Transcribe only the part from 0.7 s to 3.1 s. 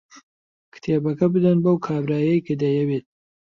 کتێبەکە بدەن بەو کابرایەی کە دەیەوێت.